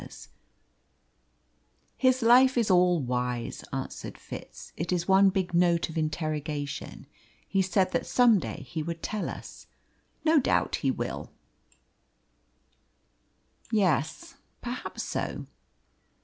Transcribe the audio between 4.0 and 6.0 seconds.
Fitz; "it is one big note of